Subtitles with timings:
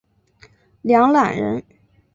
[0.81, 1.63] 梁览人。